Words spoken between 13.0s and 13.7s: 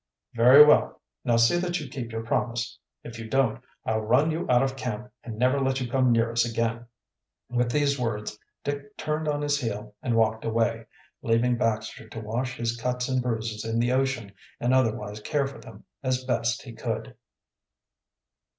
and bruises